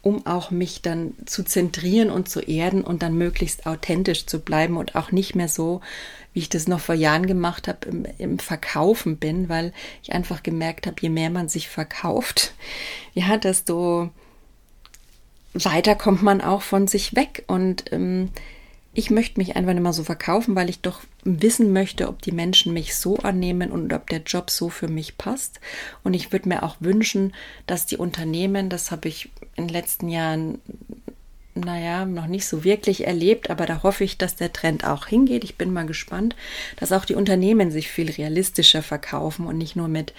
[0.00, 4.78] um auch mich dann zu zentrieren und zu erden und dann möglichst authentisch zu bleiben
[4.78, 5.82] und auch nicht mehr so,
[6.32, 10.42] wie ich das noch vor Jahren gemacht habe, im, im Verkaufen bin, weil ich einfach
[10.42, 12.54] gemerkt habe, je mehr man sich verkauft,
[13.12, 14.08] ja, desto
[15.52, 17.44] weiter kommt man auch von sich weg.
[17.48, 18.30] Und ähm,
[18.98, 22.32] ich möchte mich einfach nicht mal so verkaufen, weil ich doch wissen möchte, ob die
[22.32, 25.60] Menschen mich so annehmen und ob der Job so für mich passt.
[26.02, 27.32] Und ich würde mir auch wünschen,
[27.68, 30.58] dass die Unternehmen, das habe ich in den letzten Jahren,
[31.54, 35.44] naja, noch nicht so wirklich erlebt, aber da hoffe ich, dass der Trend auch hingeht.
[35.44, 36.34] Ich bin mal gespannt,
[36.74, 40.12] dass auch die Unternehmen sich viel realistischer verkaufen und nicht nur mit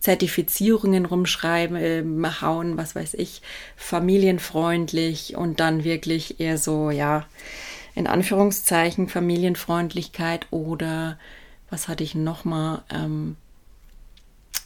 [0.00, 3.42] Zertifizierungen rumschreiben, äh, hauen, was weiß ich,
[3.76, 7.26] familienfreundlich und dann wirklich eher so, ja,
[7.94, 11.18] in Anführungszeichen Familienfreundlichkeit oder
[11.70, 12.82] was hatte ich nochmal?
[12.90, 13.36] Ähm,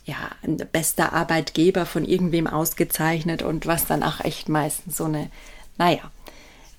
[0.04, 0.30] ja,
[0.72, 5.30] bester Arbeitgeber von irgendwem ausgezeichnet und was dann auch echt meistens so eine,
[5.76, 6.10] naja,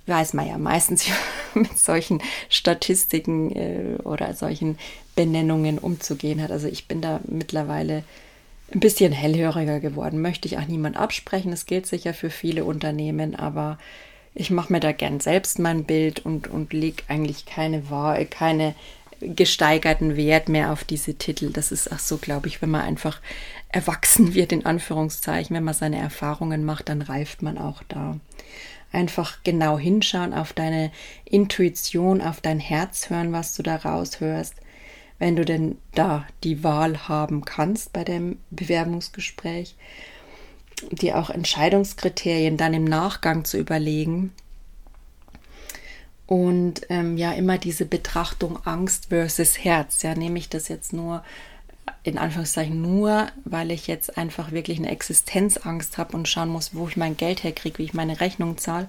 [0.08, 1.06] weiß man ja meistens
[1.54, 4.80] mit solchen Statistiken äh, oder solchen
[5.16, 6.52] Benennungen umzugehen hat.
[6.52, 8.04] Also ich bin da mittlerweile
[8.74, 10.22] ein bisschen hellhöriger geworden.
[10.22, 11.52] Möchte ich auch niemand absprechen.
[11.52, 13.78] Das gilt sicher für viele Unternehmen, aber
[14.34, 17.84] ich mache mir da gern selbst mein Bild und, und lege eigentlich keine
[18.30, 18.76] keine
[19.22, 21.52] gesteigerten Wert mehr auf diese Titel.
[21.52, 23.20] Das ist auch so, glaube ich, wenn man einfach
[23.70, 28.20] erwachsen wird, in Anführungszeichen, wenn man seine Erfahrungen macht, dann reift man auch da.
[28.92, 30.92] Einfach genau hinschauen auf deine
[31.26, 34.56] Intuition, auf dein Herz hören, was du da raushörst.
[35.20, 39.76] Wenn du denn da die Wahl haben kannst bei dem Bewerbungsgespräch
[40.92, 44.34] dir auch Entscheidungskriterien dann im Nachgang zu überlegen.
[46.26, 50.04] Und ähm, ja, immer diese Betrachtung Angst versus Herz.
[50.04, 51.24] Ja, nehme ich das jetzt nur
[52.04, 56.88] in Anführungszeichen nur, weil ich jetzt einfach wirklich eine Existenzangst habe und schauen muss, wo
[56.88, 58.88] ich mein Geld herkriege, wie ich meine Rechnung zahle.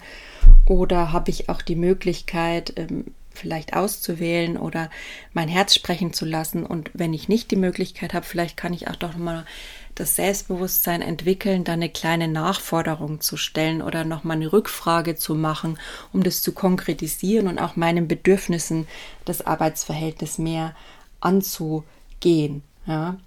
[0.67, 4.91] Oder habe ich auch die Möglichkeit, ähm, vielleicht auszuwählen oder
[5.33, 6.65] mein Herz sprechen zu lassen.
[6.65, 9.47] Und wenn ich nicht die Möglichkeit habe, vielleicht kann ich auch doch mal
[9.95, 15.79] das Selbstbewusstsein entwickeln, da eine kleine Nachforderung zu stellen oder nochmal eine Rückfrage zu machen,
[16.13, 18.87] um das zu konkretisieren und auch meinen Bedürfnissen
[19.25, 20.75] das Arbeitsverhältnis mehr
[21.21, 22.63] anzugehen.
[22.87, 23.19] Ja.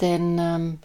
[0.00, 0.78] Denn ähm,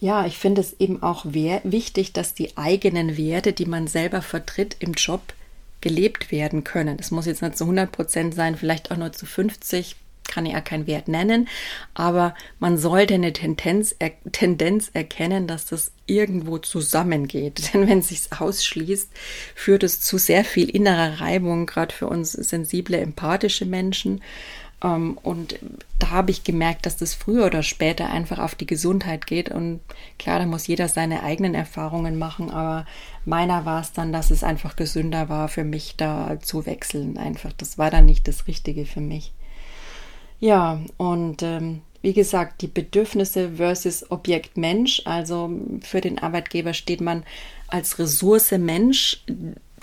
[0.00, 4.76] ja, ich finde es eben auch wichtig, dass die eigenen Werte, die man selber vertritt,
[4.80, 5.20] im Job
[5.80, 6.96] gelebt werden können.
[6.96, 9.96] Das muss jetzt nicht zu 100 Prozent sein, vielleicht auch nur zu 50,
[10.28, 11.48] kann ja keinen Wert nennen,
[11.94, 17.62] aber man sollte eine Tendenz, er, Tendenz erkennen, dass das irgendwo zusammengeht.
[17.74, 19.10] Denn wenn es sich ausschließt,
[19.54, 24.20] führt es zu sehr viel innerer Reibung, gerade für uns sensible, empathische Menschen.
[24.82, 25.58] Ähm, und
[25.98, 29.50] da habe ich gemerkt, dass das früher oder später einfach auf die Gesundheit geht.
[29.50, 29.80] Und
[30.18, 32.86] klar, da muss jeder seine eigenen Erfahrungen machen, aber
[33.24, 37.18] meiner war es dann, dass es einfach gesünder war für mich, da zu wechseln.
[37.18, 39.32] Einfach, das war dann nicht das Richtige für mich.
[40.42, 45.02] Ja, und ähm, wie gesagt, die Bedürfnisse versus Objekt Mensch.
[45.04, 45.52] Also
[45.82, 47.22] für den Arbeitgeber steht man
[47.68, 49.22] als Ressource Mensch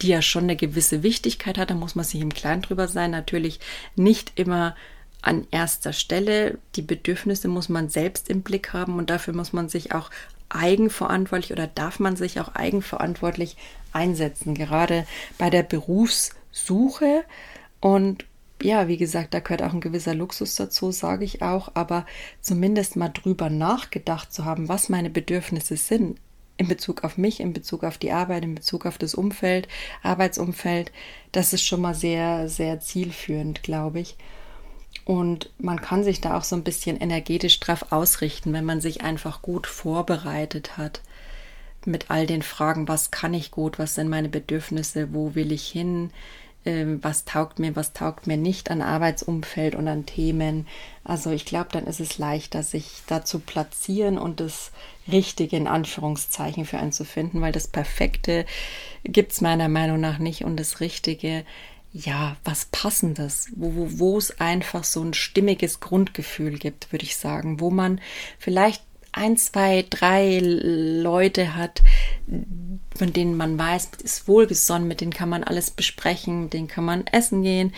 [0.01, 1.69] die ja schon eine gewisse Wichtigkeit hat.
[1.69, 3.11] Da muss man sich im Klaren drüber sein.
[3.11, 3.59] Natürlich
[3.95, 4.75] nicht immer
[5.21, 6.57] an erster Stelle.
[6.75, 10.09] Die Bedürfnisse muss man selbst im Blick haben und dafür muss man sich auch
[10.49, 13.55] eigenverantwortlich oder darf man sich auch eigenverantwortlich
[13.93, 15.05] einsetzen, gerade
[15.37, 17.23] bei der Berufssuche.
[17.81, 18.25] Und
[18.61, 22.05] ja, wie gesagt, da gehört auch ein gewisser Luxus dazu, sage ich auch, aber
[22.41, 26.19] zumindest mal drüber nachgedacht zu haben, was meine Bedürfnisse sind,
[26.57, 29.67] in Bezug auf mich, in Bezug auf die Arbeit, in Bezug auf das Umfeld,
[30.03, 30.91] Arbeitsumfeld,
[31.31, 34.17] das ist schon mal sehr, sehr zielführend, glaube ich.
[35.05, 39.01] Und man kann sich da auch so ein bisschen energetisch drauf ausrichten, wenn man sich
[39.01, 41.01] einfach gut vorbereitet hat
[41.85, 45.67] mit all den Fragen, was kann ich gut, was sind meine Bedürfnisse, wo will ich
[45.67, 46.11] hin,
[46.65, 50.67] was taugt mir, was taugt mir nicht an Arbeitsumfeld und an Themen.
[51.03, 54.71] Also ich glaube, dann ist es leichter, sich da zu platzieren und das
[55.09, 58.45] Richtige in Anführungszeichen für einen zu finden, weil das Perfekte
[59.03, 61.45] gibt es meiner Meinung nach nicht und das Richtige,
[61.93, 67.15] ja, was Passendes, wo, wo, wo es einfach so ein stimmiges Grundgefühl gibt, würde ich
[67.15, 68.01] sagen, wo man
[68.37, 68.83] vielleicht
[69.19, 71.83] ein, zwei, drei Leute hat,
[72.97, 77.05] von denen man weiß, ist wohlgesonnen, mit denen kann man alles besprechen, denen kann man
[77.07, 77.73] essen gehen.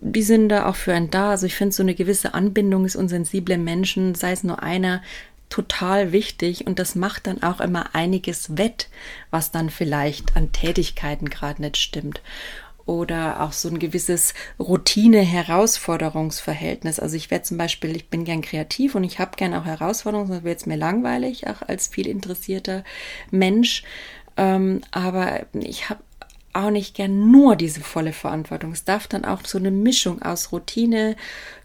[0.00, 1.30] Die sind da auch für einen da.
[1.30, 5.02] Also ich finde, so eine gewisse Anbindung ist unsensible Menschen, sei es nur einer,
[5.48, 8.88] total wichtig und das macht dann auch immer einiges wett,
[9.30, 12.20] was dann vielleicht an Tätigkeiten gerade nicht stimmt
[12.86, 16.98] oder auch so ein gewisses Routine-Herausforderungsverhältnis.
[16.98, 20.28] Also ich werde zum Beispiel, ich bin gern kreativ und ich habe gern auch Herausforderungen,
[20.28, 22.84] sonst wird es mir langweilig, auch als viel interessierter
[23.30, 23.82] Mensch.
[24.36, 26.02] Ähm, aber ich habe
[26.52, 28.72] auch nicht gern nur diese volle Verantwortung.
[28.72, 31.14] Es darf dann auch so eine Mischung aus Routine,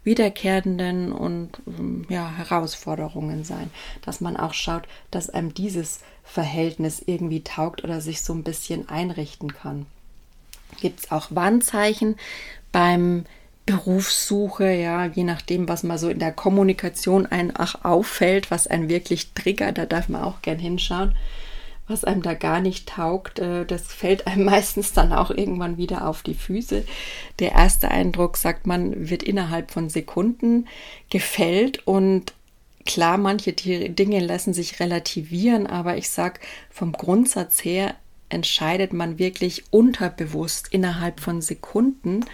[0.04, 3.70] wiederkehrenden und ähm, ja, Herausforderungen sein,
[4.02, 8.88] dass man auch schaut, dass einem dieses Verhältnis irgendwie taugt oder sich so ein bisschen
[8.88, 9.86] einrichten kann
[10.80, 12.16] gibt es auch Warnzeichen
[12.72, 13.24] beim
[13.66, 18.88] Berufssuche, ja, je nachdem, was mal so in der Kommunikation ein ach auffällt, was einen
[18.88, 21.16] wirklich triggert, da darf man auch gern hinschauen.
[21.88, 26.08] Was einem da gar nicht taugt, äh, das fällt einem meistens dann auch irgendwann wieder
[26.08, 26.84] auf die Füße.
[27.40, 30.68] Der erste Eindruck, sagt man, wird innerhalb von Sekunden
[31.10, 32.32] gefällt und
[32.86, 36.38] klar, manche Dinge lassen sich relativieren, aber ich sag
[36.70, 37.96] vom Grundsatz her,
[38.28, 42.24] entscheidet man wirklich unterbewusst innerhalb von Sekunden.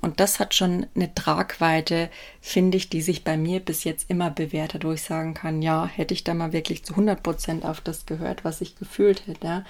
[0.00, 2.10] Und das hat schon eine Tragweite,
[2.40, 5.62] finde ich, die sich bei mir bis jetzt immer bewährt hat, wo ich sagen kann,
[5.62, 9.26] ja, hätte ich da mal wirklich zu 100 Prozent auf das gehört, was ich gefühlt
[9.26, 9.64] hätte.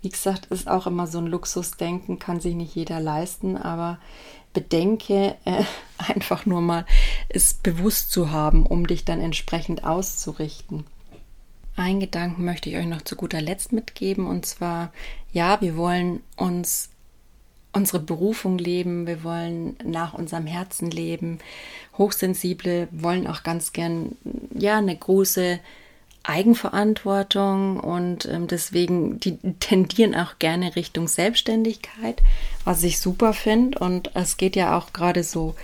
[0.00, 3.98] Wie gesagt, ist auch immer so ein Luxusdenken, kann sich nicht jeder leisten, aber
[4.52, 5.64] bedenke äh,
[5.98, 6.86] einfach nur mal,
[7.28, 10.84] es bewusst zu haben, um dich dann entsprechend auszurichten.
[11.78, 14.92] Ein Gedanken möchte ich euch noch zu guter Letzt mitgeben und zwar,
[15.32, 16.90] ja, wir wollen uns
[17.72, 21.38] unsere Berufung leben, wir wollen nach unserem Herzen leben.
[21.96, 24.16] Hochsensible wollen auch ganz gern,
[24.52, 25.60] ja, eine große
[26.24, 32.24] Eigenverantwortung und ähm, deswegen, die tendieren auch gerne Richtung Selbstständigkeit,
[32.64, 33.78] was ich super finde.
[33.78, 35.54] Und es geht ja auch gerade so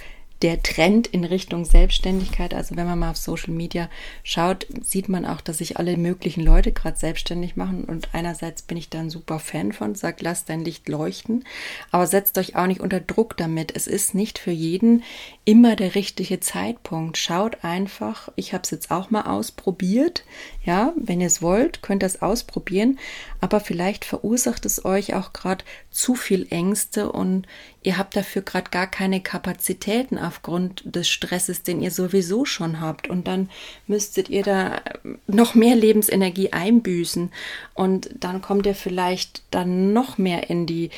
[0.44, 2.52] der Trend in Richtung Selbstständigkeit.
[2.52, 3.88] Also wenn man mal auf Social Media
[4.22, 7.84] schaut, sieht man auch, dass sich alle möglichen Leute gerade selbstständig machen.
[7.84, 11.46] Und einerseits bin ich da ein super Fan von, sagt, lasst dein Licht leuchten,
[11.90, 13.74] aber setzt euch auch nicht unter Druck damit.
[13.74, 15.02] Es ist nicht für jeden
[15.46, 17.16] immer der richtige Zeitpunkt.
[17.16, 20.24] Schaut einfach, ich habe es jetzt auch mal ausprobiert.
[20.62, 22.98] Ja, wenn ihr es wollt, könnt ihr es ausprobieren,
[23.40, 27.46] aber vielleicht verursacht es euch auch gerade zu viel Ängste und
[27.82, 33.08] ihr habt dafür gerade gar keine Kapazitäten aufgrund des Stresses, den ihr sowieso schon habt.
[33.08, 33.48] Und dann
[33.86, 34.82] müsstet ihr da
[35.28, 37.30] noch mehr Lebensenergie einbüßen
[37.74, 40.90] und dann kommt ihr vielleicht dann noch mehr in die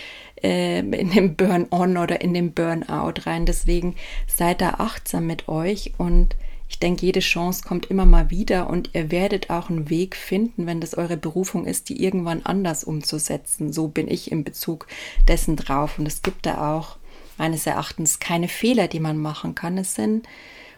[0.43, 3.45] äh, in den Burn-on oder in den Burnout rein.
[3.45, 6.37] Deswegen seid da achtsam mit euch und
[6.77, 10.67] ich denke, jede Chance kommt immer mal wieder und ihr werdet auch einen Weg finden,
[10.67, 13.73] wenn das eure Berufung ist, die irgendwann anders umzusetzen.
[13.73, 14.87] So bin ich in Bezug
[15.27, 15.99] dessen drauf.
[15.99, 16.99] Und es gibt da auch
[17.39, 19.79] meines Erachtens keine Fehler, die man machen kann.
[19.79, 20.29] Es sind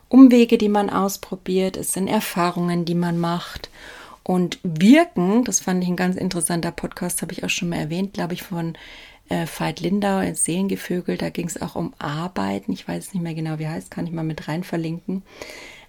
[0.09, 3.69] Umwege, die man ausprobiert, es sind Erfahrungen, die man macht.
[4.23, 8.13] Und Wirken, das fand ich ein ganz interessanter Podcast, habe ich auch schon mal erwähnt,
[8.13, 8.75] glaube ich, von
[9.31, 11.17] äh, Veit Lindau, Seelengevögel.
[11.17, 12.71] Da ging es auch um Arbeiten.
[12.71, 15.25] Ich weiß nicht mehr genau, wie heißt, kann ich mal mit rein verlinken.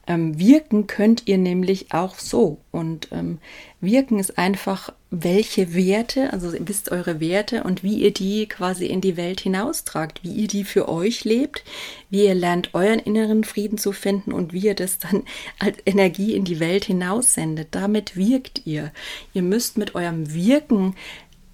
[0.09, 2.57] Ähm, wirken könnt ihr nämlich auch so.
[2.71, 3.37] Und ähm,
[3.79, 8.87] wirken ist einfach, welche Werte, also ihr wisst eure Werte und wie ihr die quasi
[8.87, 11.63] in die Welt hinaustragt, wie ihr die für euch lebt,
[12.09, 15.25] wie ihr lernt, euren inneren Frieden zu finden und wie ihr das dann
[15.59, 17.67] als Energie in die Welt hinaussendet.
[17.69, 18.91] Damit wirkt ihr.
[19.35, 20.95] Ihr müsst mit eurem Wirken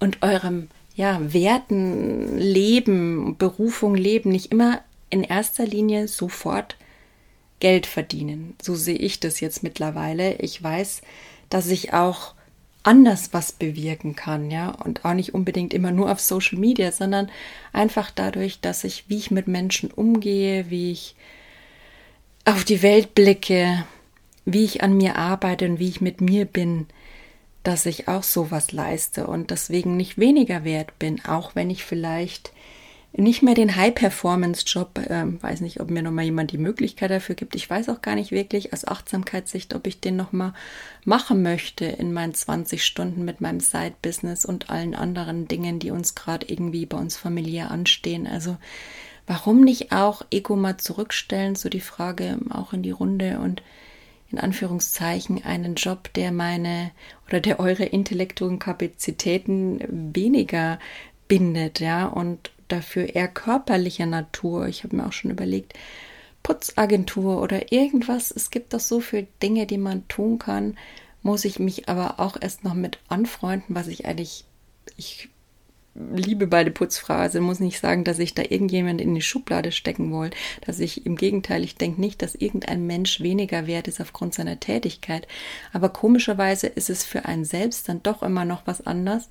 [0.00, 6.76] und eurem ja, Werten, Leben, Berufung leben, nicht immer in erster Linie sofort
[7.60, 8.54] Geld verdienen.
[8.60, 10.34] So sehe ich das jetzt mittlerweile.
[10.36, 11.02] Ich weiß,
[11.48, 12.34] dass ich auch
[12.82, 17.30] anders was bewirken kann, ja, und auch nicht unbedingt immer nur auf Social Media, sondern
[17.72, 21.16] einfach dadurch, dass ich, wie ich mit Menschen umgehe, wie ich
[22.44, 23.84] auf die Welt blicke,
[24.44, 26.86] wie ich an mir arbeite und wie ich mit mir bin,
[27.64, 32.52] dass ich auch sowas leiste und deswegen nicht weniger wert bin, auch wenn ich vielleicht
[33.18, 35.00] nicht mehr den High-Performance-Job.
[35.08, 37.54] Ähm, weiß nicht, ob mir nochmal jemand die Möglichkeit dafür gibt.
[37.54, 40.52] Ich weiß auch gar nicht wirklich aus Achtsamkeitssicht, ob ich den nochmal
[41.04, 46.14] machen möchte in meinen 20 Stunden mit meinem Side-Business und allen anderen Dingen, die uns
[46.14, 48.26] gerade irgendwie bei uns familiär anstehen.
[48.26, 48.58] Also
[49.26, 51.54] warum nicht auch Ego mal zurückstellen?
[51.54, 53.62] So die Frage auch in die Runde und
[54.30, 56.90] in Anführungszeichen einen Job, der meine
[57.28, 60.78] oder der eure intellektuellen Kapazitäten weniger
[61.28, 64.66] bindet, ja, und dafür eher körperlicher Natur.
[64.66, 65.74] Ich habe mir auch schon überlegt,
[66.42, 68.30] Putzagentur oder irgendwas.
[68.30, 70.76] Es gibt doch so viele Dinge, die man tun kann.
[71.22, 74.44] Muss ich mich aber auch erst noch mit anfreunden, was ich eigentlich,
[74.96, 75.28] ich
[76.14, 76.72] liebe beide.
[77.08, 80.36] Also muss nicht sagen, dass ich da irgendjemand in die Schublade stecken wollte.
[80.64, 84.60] Dass ich im Gegenteil, ich denke nicht, dass irgendein Mensch weniger wert ist aufgrund seiner
[84.60, 85.26] Tätigkeit.
[85.72, 89.28] Aber komischerweise ist es für einen selbst dann doch immer noch was anderes,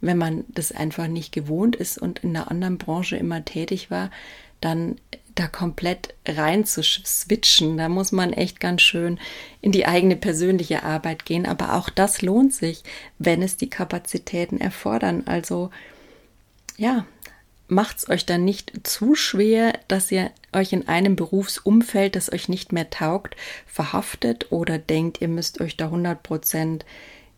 [0.00, 4.10] wenn man das einfach nicht gewohnt ist und in einer anderen Branche immer tätig war,
[4.60, 4.96] dann
[5.34, 7.76] da komplett rein zu switchen.
[7.76, 9.18] Da muss man echt ganz schön
[9.60, 11.46] in die eigene persönliche Arbeit gehen.
[11.46, 12.82] Aber auch das lohnt sich,
[13.18, 15.24] wenn es die Kapazitäten erfordern.
[15.26, 15.70] Also
[16.76, 17.06] ja,
[17.68, 22.48] macht es euch dann nicht zu schwer, dass ihr euch in einem Berufsumfeld, das euch
[22.48, 26.84] nicht mehr taugt, verhaftet oder denkt, ihr müsst euch da 100 Prozent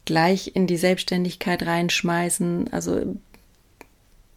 [0.05, 2.73] gleich in die Selbstständigkeit reinschmeißen.
[2.73, 3.17] Also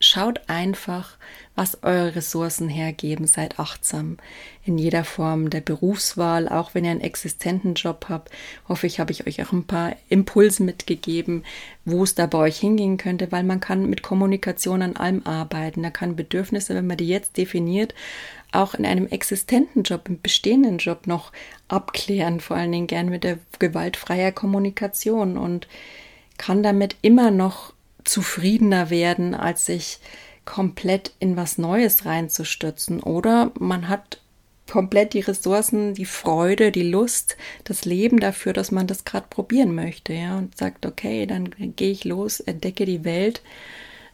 [0.01, 1.17] Schaut einfach,
[1.55, 3.27] was eure Ressourcen hergeben.
[3.27, 4.15] Seid achtsam
[4.63, 8.31] in jeder Form der Berufswahl, auch wenn ihr einen existenten Job habt.
[8.69, 11.43] Hoffe ich, habe ich euch auch ein paar Impulse mitgegeben,
[11.83, 15.83] wo es da bei euch hingehen könnte, weil man kann mit Kommunikation an allem arbeiten.
[15.83, 17.93] Da kann Bedürfnisse, wenn man die jetzt definiert,
[18.53, 21.33] auch in einem existenten Job, im bestehenden Job noch
[21.67, 25.67] abklären, vor allen Dingen gern mit der gewaltfreier Kommunikation und
[26.37, 27.73] kann damit immer noch
[28.09, 29.99] zufriedener werden, als sich
[30.45, 33.01] komplett in was Neues reinzustürzen.
[33.01, 34.19] Oder man hat
[34.69, 39.73] komplett die Ressourcen, die Freude, die Lust, das Leben dafür, dass man das gerade probieren
[39.73, 43.41] möchte, ja, und sagt, okay, dann gehe ich los, entdecke die Welt,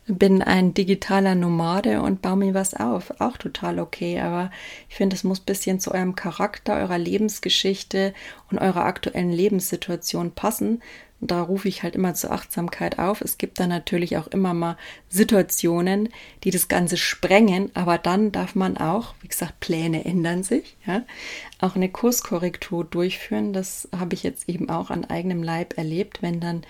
[0.08, 3.20] bin ein digitaler Nomade und baue mir was auf.
[3.20, 4.52] Auch total okay, aber
[4.88, 8.14] ich finde, es muss ein bisschen zu eurem Charakter, eurer Lebensgeschichte
[8.52, 10.82] und eurer aktuellen Lebenssituation passen,
[11.21, 13.21] da rufe ich halt immer zur Achtsamkeit auf.
[13.21, 14.78] Es gibt da natürlich auch immer mal
[15.10, 16.10] Situationen,
[16.43, 21.04] die das Ganze sprengen, aber dann darf man auch, wie gesagt, Pläne ändern sich, ja,
[21.60, 23.54] auch eine Kurskorrektur durchführen.
[23.54, 26.63] Das habe ich jetzt eben auch an eigenem Leib erlebt, wenn dann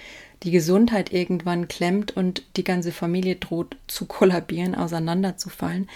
[0.43, 5.89] die Gesundheit irgendwann klemmt und die ganze Familie droht zu kollabieren, auseinanderzufallen,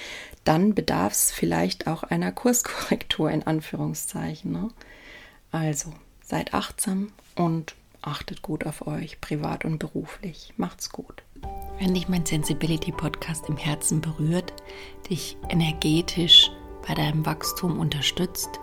[0.44, 4.52] dann bedarf es vielleicht auch einer Kurskorrektur in Anführungszeichen.
[4.52, 4.70] Ne?
[5.52, 5.94] Also
[6.24, 10.54] seid achtsam und Achtet gut auf euch, privat und beruflich.
[10.58, 11.24] Macht's gut.
[11.80, 14.54] Wenn dich mein Sensibility Podcast im Herzen berührt,
[15.10, 16.52] dich energetisch
[16.88, 18.60] bei deinem Wachstum unterstützt,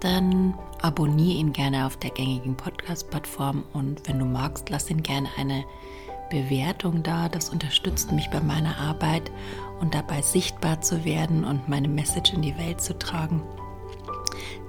[0.00, 5.28] dann abonniere ihn gerne auf der gängigen Podcast-Plattform und wenn du magst, lass ihn gerne
[5.38, 5.64] eine
[6.30, 7.28] Bewertung da.
[7.28, 9.30] Das unterstützt mich bei meiner Arbeit
[9.80, 13.42] und dabei sichtbar zu werden und meine Message in die Welt zu tragen.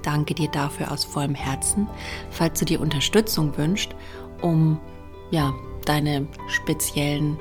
[0.05, 1.87] Danke dir dafür aus vollem Herzen.
[2.29, 3.95] Falls du dir Unterstützung wünschst,
[4.41, 4.79] um
[5.31, 5.53] ja,
[5.85, 7.39] deine speziellen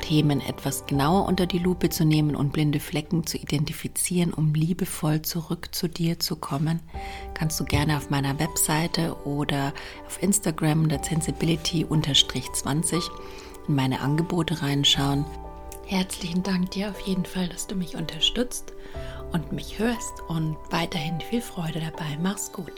[0.00, 5.20] Themen etwas genauer unter die Lupe zu nehmen und blinde Flecken zu identifizieren, um liebevoll
[5.20, 6.80] zurück zu dir zu kommen,
[7.34, 9.74] kannst du gerne auf meiner Webseite oder
[10.06, 13.02] auf Instagram der Sensibility-20
[13.68, 15.26] in meine Angebote reinschauen.
[15.86, 18.72] Herzlichen Dank dir auf jeden Fall, dass du mich unterstützt
[19.32, 22.18] und mich hörst und weiterhin viel Freude dabei.
[22.20, 22.72] Mach's gut.